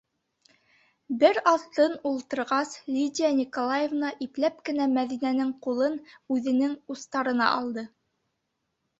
Бер 1.23 1.39
аҙ 1.49 1.65
тын 1.73 1.91
ултырғас, 2.11 2.71
Лидия 2.95 3.29
Николаевна 3.39 4.09
ипләп 4.27 4.63
кенә 4.69 4.87
Мәҙинәнең 4.93 5.51
ҡулын 5.67 5.99
үҙенең 6.37 6.73
устарына 6.95 7.51
алды: 7.59 7.85